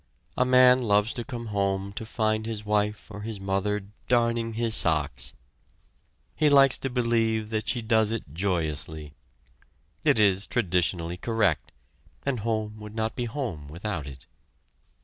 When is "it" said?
8.11-8.33, 10.03-10.19, 14.07-14.25